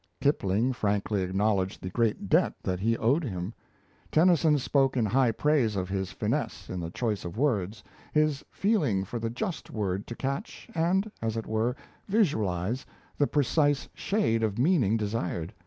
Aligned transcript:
Kipling 0.19 0.73
frankly 0.73 1.21
acknowledged 1.21 1.79
the 1.83 1.91
great 1.91 2.27
debt 2.27 2.55
that 2.63 2.79
he 2.79 2.97
owed 2.97 3.23
him. 3.23 3.53
Tennyson 4.11 4.57
spoke 4.57 4.97
in 4.97 5.05
high 5.05 5.31
praise 5.31 5.75
of 5.75 5.89
his 5.89 6.11
finesse 6.11 6.71
in 6.71 6.79
the 6.79 6.89
choice 6.89 7.23
of 7.23 7.37
words, 7.37 7.83
his 8.11 8.43
feeling 8.51 9.03
for 9.03 9.19
the 9.19 9.29
just 9.29 9.69
word 9.69 10.07
to 10.07 10.15
catch 10.15 10.67
and, 10.73 11.11
as 11.21 11.37
it 11.37 11.45
were, 11.45 11.75
visualize 12.07 12.83
the 13.19 13.27
precise 13.27 13.87
shade 13.93 14.41
of 14.41 14.57
meaning 14.57 14.97
desired. 14.97 15.53